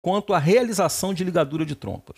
quanto 0.02 0.34
à 0.34 0.40
realização 0.40 1.14
de 1.14 1.24
ligadura 1.24 1.66
de 1.66 1.76
trompas. 1.76 2.18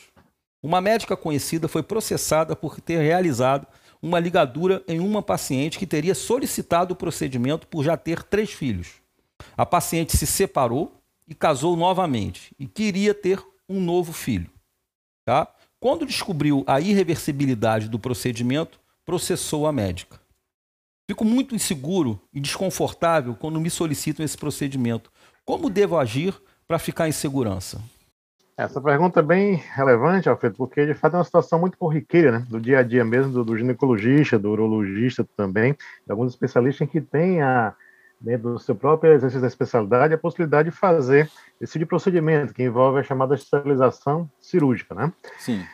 Uma 0.62 0.80
médica 0.80 1.18
conhecida 1.18 1.68
foi 1.68 1.84
processada 1.84 2.56
por 2.56 2.80
ter 2.80 3.00
realizado 3.02 3.68
uma 4.02 4.20
ligadura 4.20 4.84
em 4.88 5.00
uma 5.00 5.22
paciente 5.22 5.80
que 5.80 5.88
teria 5.88 6.16
solicitado 6.16 6.94
o 6.94 6.98
procedimento 6.98 7.68
por 7.68 7.84
já 7.84 7.96
ter 7.98 8.24
três 8.24 8.52
filhos. 8.52 9.02
A 9.58 9.66
paciente 9.66 10.18
se 10.18 10.28
separou 10.28 11.02
e 11.28 11.34
casou 11.34 11.76
novamente 11.76 12.54
e 12.60 12.68
queria 12.68 13.14
ter 13.14 13.42
um 13.68 13.80
novo 13.80 14.12
filho. 14.14 14.50
Tá? 15.26 15.48
Quando 15.80 16.06
descobriu 16.06 16.64
a 16.68 16.80
irreversibilidade 16.80 17.90
do 17.90 18.00
procedimento, 18.00 18.80
processou 19.06 19.68
a 19.68 19.72
médica. 19.72 20.22
Fico 21.10 21.26
muito 21.26 21.54
inseguro 21.54 22.22
e 22.34 22.40
desconfortável 22.40 23.36
quando 23.36 23.60
me 23.60 23.70
solicitam 23.70 24.24
esse 24.24 24.38
procedimento. 24.38 25.12
Como 25.46 25.70
devo 25.70 25.98
agir 25.98 26.34
para 26.68 26.80
ficar 26.80 27.08
em 27.08 27.12
segurança? 27.12 27.82
Essa 28.56 28.80
pergunta 28.80 29.20
é 29.20 29.24
bem 29.24 29.56
relevante, 29.74 30.30
Alfredo, 30.30 30.56
porque 30.56 30.86
de 30.86 30.94
fato 30.94 31.16
é 31.16 31.18
uma 31.18 31.24
situação 31.24 31.60
muito 31.60 31.78
corriqueira, 31.78 32.32
né? 32.32 32.46
Do 32.48 32.62
dia 32.62 32.80
a 32.80 32.84
dia 32.84 33.04
mesmo, 33.04 33.32
do, 33.32 33.44
do 33.44 33.58
ginecologista, 33.58 34.38
do 34.38 34.52
urologista 34.52 35.28
também, 35.36 35.74
de 35.74 36.12
alguns 36.12 36.32
especialistas 36.32 36.88
que 36.88 37.02
têm 37.02 37.42
a, 37.42 37.74
dentro 38.22 38.54
do 38.54 38.60
seu 38.60 38.76
próprio 38.76 39.12
exercício 39.12 39.42
da 39.42 39.48
especialidade, 39.48 40.14
a 40.14 40.18
possibilidade 40.20 40.70
de 40.70 40.76
fazer 40.76 41.30
esse 41.60 41.74
tipo 41.74 41.86
de 41.86 41.90
procedimento, 41.90 42.54
que 42.54 42.64
envolve 42.64 43.00
a 43.00 43.04
chamada 43.04 43.34
esterilização 43.34 44.30
cirúrgica, 44.40 44.94
né? 44.94 45.12
Sim. 45.40 45.66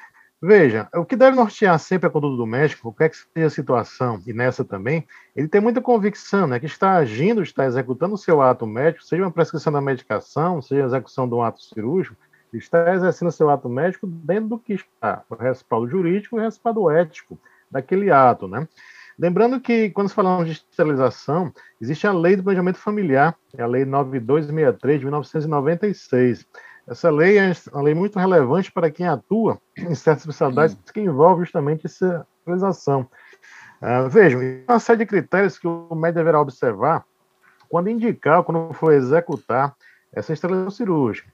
Veja, 0.42 0.88
o 0.96 1.04
que 1.04 1.18
deve 1.18 1.36
nortear 1.36 1.78
sempre 1.78 2.08
a 2.08 2.10
conduta 2.10 2.38
do 2.38 2.46
médico, 2.46 2.84
qualquer 2.84 3.10
que 3.10 3.18
seja 3.18 3.48
a 3.48 3.50
situação, 3.50 4.22
e 4.26 4.32
nessa 4.32 4.64
também, 4.64 5.06
ele 5.36 5.50
tem 5.50 5.60
muita 5.60 5.82
convicção, 5.82 6.48
né, 6.48 6.60
que 6.62 6.66
está 6.66 6.94
agindo, 6.94 7.44
está 7.44 7.66
executando 7.66 8.16
o 8.16 8.18
seu 8.18 8.42
ato 8.42 8.66
médico, 8.66 9.04
seja 9.04 9.24
uma 9.24 9.32
prescrição 9.32 9.74
da 9.74 9.82
medicação, 9.82 10.62
seja 10.62 10.84
a 10.84 10.86
execução 10.86 11.28
de 11.28 11.36
um 11.36 11.44
ato 11.44 11.62
cirúrgico, 11.62 12.16
está 12.54 12.94
exercendo 12.94 13.32
seu 13.32 13.50
ato 13.50 13.68
médico 13.68 14.08
dentro 14.08 14.50
do 14.50 14.58
que 14.58 14.74
está 14.74 15.24
o 15.30 15.36
respaldo 15.36 15.90
jurídico 15.90 16.38
e 16.38 16.40
o 16.40 16.44
respaldo 16.44 16.90
ético 16.90 17.38
daquele 17.70 18.10
ato, 18.10 18.48
né? 18.48 18.66
Lembrando 19.20 19.60
que, 19.60 19.90
quando 19.90 20.10
falamos 20.10 20.46
de 20.46 20.54
esterilização, 20.54 21.52
existe 21.82 22.08
a 22.08 22.14
Lei 22.14 22.38
do 22.38 22.44
Planejamento 22.44 22.80
Familiar, 22.80 23.36
é 23.58 23.62
a 23.62 23.68
Lei 23.68 23.84
9263 23.84 25.00
de 25.00 25.06
1996. 25.06 26.48
Essa 26.90 27.12
lei 27.12 27.38
é 27.38 27.52
uma 27.72 27.84
lei 27.84 27.94
muito 27.94 28.18
relevante 28.18 28.72
para 28.72 28.90
quem 28.90 29.08
atua 29.08 29.60
em 29.78 29.94
certas 29.94 30.24
especialidades 30.24 30.76
Sim. 30.76 30.94
que 30.94 31.00
envolve 31.02 31.44
justamente 31.44 31.86
essa 31.86 32.26
realização. 32.46 33.08
Uh, 33.80 34.10
vejam, 34.10 34.42
uma 34.68 34.80
série 34.80 35.00
de 35.00 35.06
critérios 35.06 35.58
que 35.60 35.68
o 35.68 35.94
médico 35.94 36.18
deverá 36.18 36.42
observar 36.42 37.06
quando 37.70 37.90
indicar, 37.90 38.44
quando 38.44 38.74
for 38.74 38.92
executar 38.92 39.76
essa 40.12 40.34
esterilização 40.34 40.72
cirúrgica. 40.72 41.32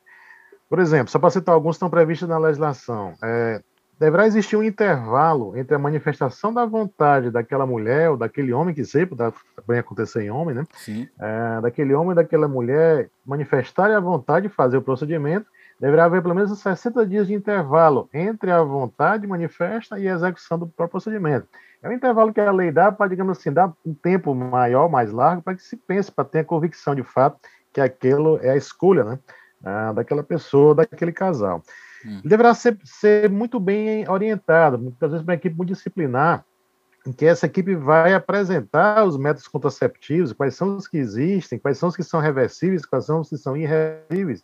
Por 0.68 0.80
exemplo, 0.80 1.10
só 1.10 1.18
para 1.18 1.30
citar 1.30 1.56
alguns 1.56 1.76
que 1.76 1.78
estão 1.78 1.90
previstos 1.90 2.28
na 2.28 2.38
legislação, 2.38 3.14
é, 3.24 3.62
deverá 4.00 4.28
existir 4.28 4.56
um 4.56 4.64
intervalo 4.64 5.58
entre 5.58 5.76
a 5.76 5.80
manifestação 5.80 6.54
da 6.54 6.66
vontade 6.66 7.32
daquela 7.32 7.66
mulher 7.66 8.10
ou 8.10 8.18
daquele 8.18 8.54
homem, 8.54 8.76
que 8.76 8.84
sempre 8.84 9.16
também 9.16 9.80
acontecer 9.80 10.24
em 10.24 10.32
homem, 10.32 10.56
né? 10.56 10.64
Sim. 10.74 11.08
É, 11.20 11.62
daquele 11.62 11.94
homem 11.94 12.10
ou 12.10 12.16
daquela 12.16 12.48
mulher 12.48 13.10
manifestarem 13.26 13.96
a 13.96 14.00
vontade 14.00 14.48
de 14.48 14.54
fazer 14.54 14.78
o 14.78 14.82
procedimento, 14.82 15.48
deverá 15.80 16.06
haver 16.06 16.22
pelo 16.22 16.36
menos 16.36 16.58
60 16.58 17.06
dias 17.06 17.28
de 17.28 17.34
intervalo 17.34 18.10
entre 18.14 18.52
a 18.52 18.62
vontade 18.62 19.28
manifesta 19.28 20.00
e 20.00 20.08
a 20.08 20.14
execução 20.14 20.58
do 20.58 20.68
próprio 20.68 20.92
procedimento. 20.92 21.48
É 21.82 21.90
um 21.90 21.94
intervalo 21.94 22.34
que 22.34 22.40
a 22.40 22.52
lei 22.52 22.72
dá 22.72 22.92
para, 22.92 23.10
digamos 23.10 23.38
assim, 23.38 23.52
dar 23.52 23.72
um 23.86 23.94
tempo 23.94 24.34
maior, 24.34 24.90
mais 24.90 25.12
largo, 25.12 25.42
para 25.42 25.56
que 25.56 25.62
se 25.62 25.76
pense, 25.76 26.12
para 26.12 26.26
ter 26.26 26.40
a 26.40 26.44
convicção 26.44 26.96
de 26.96 27.04
fato 27.04 27.40
que 27.72 27.82
aquilo 27.82 28.40
é 28.42 28.52
a 28.52 28.58
escolha, 28.58 29.04
né? 29.04 29.20
Ah, 29.64 29.92
daquela 29.94 30.24
pessoa, 30.24 30.76
daquele 30.76 31.12
casal. 31.12 31.62
Hum. 32.06 32.22
Deverá 32.24 32.54
ser, 32.54 32.78
ser 32.84 33.30
muito 33.30 33.60
bem 33.60 34.08
orientado, 34.08 34.78
muitas 34.78 35.12
vezes 35.12 35.26
uma 35.26 35.34
equipe 35.34 35.56
multidisciplinar, 35.56 36.46
em 37.06 37.12
que 37.12 37.26
essa 37.26 37.46
equipe 37.46 37.76
vai 37.76 38.14
apresentar 38.14 39.04
os 39.04 39.18
métodos 39.18 39.48
contraceptivos, 39.48 40.34
quais 40.34 40.56
são 40.56 40.78
os 40.78 40.88
que 40.88 40.98
existem, 40.98 41.60
quais 41.60 41.78
são 41.78 41.90
os 41.90 41.96
que 41.96 42.04
são 42.04 42.20
reversíveis, 42.20 42.86
quais 42.86 43.06
são 43.06 43.22
os 43.22 43.30
que 43.30 43.38
são 43.38 43.58
irreversíveis, 43.58 44.44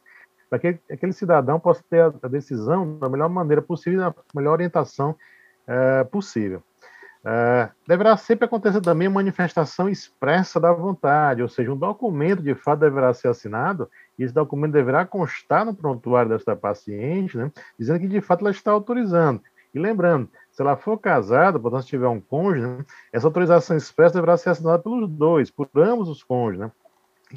para 0.50 0.60
que 0.60 0.80
aquele 0.92 1.14
cidadão 1.14 1.60
possa 1.60 1.84
ter 1.90 2.02
a, 2.02 2.28
decisão 2.28 2.98
da 2.98 3.10
melhor 3.10 3.30
maneira 3.30 3.62
possível, 3.62 4.00
da 4.00 4.14
melhor 4.36 4.54
orientação 4.54 5.16
é, 5.68 6.04
possível. 6.04 6.62
É, 7.24 7.70
deverá 7.88 8.18
sempre 8.18 8.46
acontecer 8.46 8.82
também 8.82 9.08
manifestação 9.08 9.88
expressa 9.88 10.60
da 10.60 10.74
vontade, 10.74 11.44
ou 11.44 11.48
seja, 11.48 11.72
um 11.72 11.78
documento 11.78 12.42
de 12.42 12.56
fato 12.56 12.80
deverá 12.80 13.14
ser 13.14 13.28
assinado 13.28 13.88
e 14.18 14.24
esse 14.24 14.34
documento 14.34 14.72
deverá 14.72 15.06
constar 15.06 15.64
no 15.64 15.76
prontuário 15.76 16.32
desta 16.32 16.56
paciente, 16.56 17.38
né, 17.38 17.52
dizendo 17.78 18.00
que 18.00 18.08
de 18.08 18.22
fato 18.22 18.42
ela 18.42 18.50
está 18.50 18.72
autorizando. 18.72 19.40
E 19.74 19.80
lembrando, 19.80 20.28
se 20.52 20.64
ela 20.64 20.76
for 20.76 20.98
casada, 20.98 21.60
portanto, 21.60 21.84
se 21.84 21.90
tiver 21.90 22.08
um 22.08 22.20
cônjuge, 22.20 22.66
né, 22.66 22.84
essa 23.14 23.28
autorização 23.28 23.78
expressa 23.78 24.16
deverá 24.16 24.36
ser 24.36 24.50
assinada 24.50 24.80
pelos 24.80 25.08
dois, 25.08 25.52
por 25.52 25.70
ambos 25.76 26.10
os 26.10 26.24
cônjuges. 26.24 26.62
Né? 26.62 26.72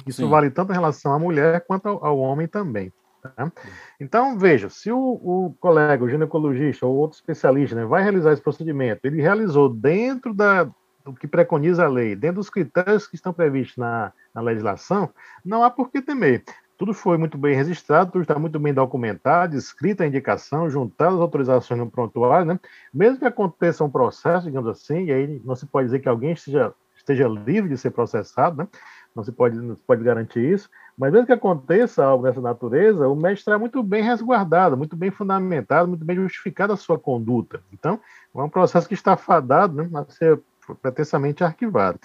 Isso 0.07 0.23
Sim. 0.23 0.29
vale 0.29 0.49
tanto 0.49 0.71
em 0.71 0.75
relação 0.75 1.13
à 1.13 1.19
mulher 1.19 1.63
quanto 1.65 1.87
ao, 1.87 2.03
ao 2.03 2.17
homem 2.17 2.47
também. 2.47 2.91
Tá? 3.29 3.51
Então, 3.99 4.37
veja, 4.37 4.69
se 4.69 4.91
o, 4.91 4.97
o, 4.99 5.55
colega, 5.59 6.03
o 6.03 6.09
ginecologista 6.09 6.85
ou 6.85 6.95
outro 6.95 7.17
especialista 7.17 7.75
né, 7.75 7.85
vai 7.85 8.03
realizar 8.03 8.33
esse 8.33 8.41
procedimento, 8.41 9.01
ele 9.03 9.21
realizou 9.21 9.69
dentro 9.69 10.33
da, 10.33 10.65
do 11.03 11.13
que 11.13 11.27
preconiza 11.27 11.85
a 11.85 11.89
lei, 11.89 12.15
dentro 12.15 12.37
dos 12.37 12.49
critérios 12.49 13.07
que 13.07 13.15
estão 13.15 13.31
previstos 13.31 13.77
na, 13.77 14.11
na 14.33 14.41
legislação, 14.41 15.09
não 15.43 15.63
há 15.63 15.69
por 15.69 15.89
que 15.91 16.01
temer. 16.01 16.43
Tudo 16.77 16.93
foi 16.93 17.17
muito 17.17 17.37
bem 17.37 17.55
registrado, 17.55 18.11
tudo 18.11 18.23
está 18.23 18.37
muito 18.37 18.59
bem 18.59 18.73
documentado, 18.73 19.55
escrita 19.55 20.03
a 20.03 20.07
indicação, 20.07 20.69
juntadas 20.69 21.15
as 21.15 21.21
autorizações 21.21 21.79
no 21.79 21.89
prontuário, 21.89 22.45
né? 22.45 22.59
Mesmo 22.93 23.19
que 23.19 23.25
aconteça 23.25 23.83
um 23.83 23.89
processo, 23.89 24.47
digamos 24.47 24.69
assim, 24.69 25.05
e 25.05 25.13
aí 25.13 25.41
não 25.45 25.55
se 25.55 25.65
pode 25.65 25.85
dizer 25.85 25.99
que 25.99 26.09
alguém 26.09 26.33
esteja, 26.33 26.73
esteja 26.97 27.29
livre 27.29 27.69
de 27.69 27.77
ser 27.77 27.91
processado, 27.91 28.57
né? 28.57 28.67
Não 29.15 29.23
se 29.23 29.31
pode, 29.31 29.55
não 29.55 29.75
pode 29.75 30.03
garantir 30.03 30.41
isso, 30.41 30.69
mas 30.97 31.11
mesmo 31.11 31.25
que 31.25 31.31
aconteça 31.31 32.03
algo 32.03 32.23
dessa 32.25 32.41
natureza, 32.41 33.07
o 33.07 33.15
mestre 33.15 33.39
está 33.39 33.57
muito 33.57 33.81
bem 33.81 34.03
resguardado, 34.03 34.75
muito 34.75 34.95
bem 34.95 35.09
fundamentado, 35.09 35.87
muito 35.87 36.03
bem 36.03 36.17
justificada 36.17 36.73
a 36.73 36.77
sua 36.77 36.99
conduta. 36.99 37.61
Então, 37.71 37.99
é 38.35 38.41
um 38.41 38.49
processo 38.49 38.87
que 38.87 38.93
está 38.93 39.15
fadado 39.15 39.83
né, 39.83 39.89
a 39.93 40.11
ser 40.11 40.39
pretensamente 40.81 41.43
arquivado. 41.43 41.99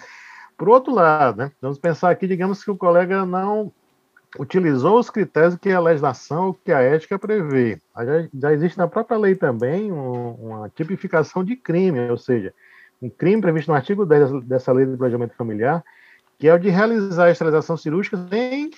Por 0.57 0.69
outro 0.69 0.93
lado, 0.93 1.39
né, 1.39 1.51
vamos 1.61 1.77
pensar 1.79 2.11
aqui, 2.11 2.27
digamos 2.27 2.63
que 2.63 2.71
o 2.71 2.77
colega 2.77 3.25
não 3.25 3.73
utilizou 4.39 4.99
os 4.99 5.09
critérios 5.09 5.55
que 5.55 5.69
a 5.71 5.79
legislação, 5.79 6.55
que 6.63 6.71
a 6.71 6.79
ética 6.79 7.19
prevê. 7.19 7.77
Já, 7.97 8.27
já 8.33 8.53
existe 8.53 8.77
na 8.77 8.87
própria 8.87 9.17
lei 9.17 9.35
também 9.35 9.91
um, 9.91 10.33
uma 10.35 10.69
tipificação 10.69 11.43
de 11.43 11.55
crime, 11.55 12.09
ou 12.09 12.17
seja, 12.17 12.53
um 13.01 13.09
crime 13.09 13.41
previsto 13.41 13.69
no 13.69 13.75
artigo 13.75 14.05
10 14.05 14.43
dessa 14.43 14.71
lei 14.71 14.85
do 14.85 14.97
planejamento 14.97 15.35
familiar, 15.35 15.83
que 16.41 16.47
é 16.47 16.53
o 16.55 16.57
de 16.57 16.71
realizar 16.71 17.25
a 17.25 17.31
esterilização 17.31 17.77
cirúrgica 17.77 18.17
sem 18.27 18.71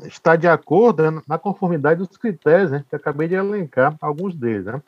estar 0.00 0.34
de 0.34 0.48
acordo 0.48 1.08
né, 1.08 1.22
na 1.28 1.38
conformidade 1.38 2.04
dos 2.04 2.16
critérios, 2.16 2.72
né, 2.72 2.84
que 2.90 2.96
acabei 2.96 3.28
de 3.28 3.36
elencar 3.36 3.96
alguns 4.00 4.34
deles. 4.34 4.64
Né? 4.64 4.82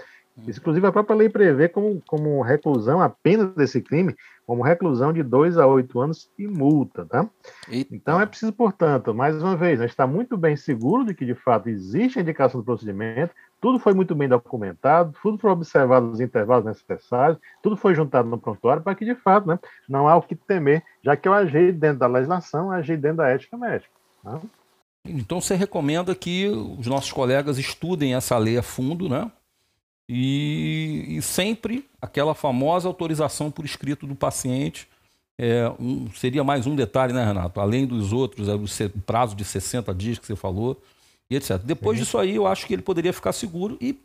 Isso, 0.46 0.60
inclusive, 0.60 0.86
a 0.86 0.92
própria 0.92 1.16
lei 1.16 1.28
prevê 1.28 1.68
como, 1.68 2.02
como 2.06 2.40
reclusão, 2.42 3.00
a 3.00 3.08
pena 3.08 3.46
desse 3.46 3.80
crime, 3.80 4.14
como 4.46 4.62
reclusão 4.62 5.12
de 5.12 5.22
dois 5.22 5.58
a 5.58 5.66
oito 5.66 6.00
anos 6.00 6.30
e 6.38 6.46
multa. 6.46 7.04
Tá? 7.04 7.28
Então, 7.90 8.20
é 8.20 8.26
preciso, 8.26 8.52
portanto, 8.52 9.14
mais 9.14 9.40
uma 9.40 9.56
vez, 9.56 9.78
né, 9.78 9.86
estar 9.86 10.06
muito 10.06 10.36
bem 10.36 10.56
seguro 10.56 11.04
de 11.04 11.14
que, 11.14 11.26
de 11.26 11.34
fato, 11.34 11.68
existe 11.68 12.18
a 12.18 12.22
indicação 12.22 12.60
do 12.60 12.64
procedimento, 12.64 13.34
tudo 13.60 13.78
foi 13.78 13.92
muito 13.92 14.14
bem 14.14 14.26
documentado, 14.26 15.14
tudo 15.22 15.38
foi 15.38 15.50
observado 15.50 16.06
nos 16.06 16.20
intervalos 16.20 16.64
necessários, 16.64 17.38
tudo 17.62 17.76
foi 17.76 17.94
juntado 17.94 18.28
no 18.28 18.38
prontuário 18.38 18.82
para 18.82 18.94
que, 18.94 19.04
de 19.04 19.14
fato, 19.14 19.46
né, 19.46 19.58
não 19.88 20.08
há 20.08 20.16
o 20.16 20.22
que 20.22 20.34
temer, 20.34 20.82
já 21.04 21.16
que 21.16 21.28
eu 21.28 21.34
agi 21.34 21.70
dentro 21.70 21.98
da 21.98 22.06
legislação, 22.06 22.70
agi 22.70 22.96
dentro 22.96 23.18
da 23.18 23.28
ética 23.28 23.58
médica. 23.58 23.92
Tá? 24.24 24.40
Então 25.04 25.40
você 25.40 25.54
recomenda 25.54 26.14
que 26.14 26.48
os 26.48 26.86
nossos 26.86 27.12
colegas 27.12 27.58
estudem 27.58 28.14
essa 28.14 28.36
lei 28.36 28.58
a 28.58 28.62
fundo, 28.62 29.08
né? 29.08 29.30
E, 30.12 31.04
e 31.18 31.22
sempre 31.22 31.88
aquela 32.02 32.34
famosa 32.34 32.88
autorização 32.88 33.48
por 33.48 33.64
escrito 33.64 34.08
do 34.08 34.16
paciente. 34.16 34.88
É, 35.38 35.72
um, 35.78 36.10
seria 36.12 36.42
mais 36.42 36.66
um 36.66 36.74
detalhe, 36.74 37.12
né, 37.12 37.24
Renato? 37.24 37.60
Além 37.60 37.86
dos 37.86 38.12
outros, 38.12 38.48
é 38.48 38.54
o 38.56 38.90
prazo 39.06 39.36
de 39.36 39.44
60 39.44 39.94
dias 39.94 40.18
que 40.18 40.26
você 40.26 40.34
falou, 40.34 40.82
e 41.30 41.36
etc. 41.36 41.58
Depois 41.58 41.96
Sim. 41.96 42.02
disso 42.02 42.18
aí, 42.18 42.34
eu 42.34 42.44
acho 42.44 42.66
que 42.66 42.74
ele 42.74 42.82
poderia 42.82 43.12
ficar 43.12 43.32
seguro 43.32 43.78
e, 43.80 43.96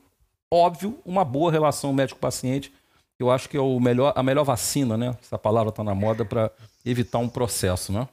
óbvio, 0.54 1.00
uma 1.04 1.26
boa 1.26 1.52
relação 1.52 1.92
médico-paciente. 1.92 2.72
Eu 3.18 3.32
acho 3.32 3.50
que 3.50 3.58
é 3.58 3.62
o 3.62 3.80
melhor, 3.80 4.14
a 4.16 4.22
melhor 4.22 4.44
vacina, 4.44 4.96
né? 4.96 5.18
Essa 5.20 5.40
palavra 5.40 5.70
está 5.70 5.84
na 5.84 5.96
moda 5.96 6.24
para 6.24 6.52
evitar 6.86 7.18
um 7.18 7.28
processo, 7.28 7.92
né? 7.92 8.08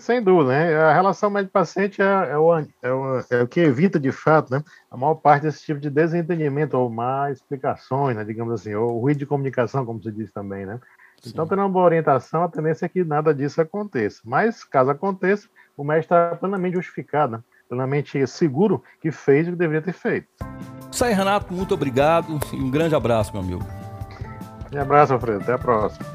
Sem 0.00 0.22
dúvida, 0.22 0.50
né? 0.50 0.76
A 0.76 0.92
relação 0.92 1.30
médico-paciente 1.30 2.00
é, 2.00 2.04
é, 2.04 2.38
o, 2.38 2.58
é, 2.58 2.92
o, 2.92 3.24
é 3.30 3.42
o 3.42 3.48
que 3.48 3.60
evita, 3.60 3.98
de 3.98 4.12
fato, 4.12 4.50
né, 4.52 4.62
a 4.90 4.96
maior 4.96 5.14
parte 5.14 5.42
desse 5.42 5.64
tipo 5.64 5.80
de 5.80 5.90
desentendimento, 5.90 6.76
ou 6.76 6.90
má 6.90 7.30
explicações, 7.30 8.16
né, 8.16 8.24
digamos 8.24 8.52
assim, 8.54 8.74
ou 8.74 9.00
ruído 9.00 9.18
de 9.18 9.26
comunicação, 9.26 9.84
como 9.84 10.02
se 10.02 10.10
diz 10.12 10.32
também, 10.32 10.66
né? 10.66 10.80
Então, 11.26 11.46
tendo 11.46 11.60
uma 11.60 11.68
boa 11.68 11.86
orientação, 11.86 12.42
a 12.42 12.48
tendência 12.48 12.84
é 12.84 12.88
que 12.88 13.02
nada 13.02 13.34
disso 13.34 13.60
aconteça. 13.60 14.20
Mas, 14.24 14.62
caso 14.62 14.90
aconteça, 14.90 15.48
o 15.76 15.82
médico 15.82 16.14
está 16.14 16.36
plenamente 16.36 16.74
justificado, 16.74 17.32
né? 17.32 17.42
plenamente 17.66 18.26
seguro 18.26 18.82
que 19.00 19.10
fez 19.10 19.48
o 19.48 19.52
que 19.52 19.56
deveria 19.56 19.80
ter 19.80 19.94
feito. 19.94 20.28
Isso 20.92 21.04
aí, 21.04 21.14
Renato, 21.14 21.52
muito 21.52 21.72
obrigado 21.72 22.38
e 22.52 22.56
um 22.56 22.70
grande 22.70 22.94
abraço, 22.94 23.32
meu 23.32 23.42
amigo. 23.42 23.64
Um 24.72 24.80
abraço, 24.80 25.14
Alfredo. 25.14 25.42
Até 25.42 25.54
a 25.54 25.58
próxima. 25.58 26.13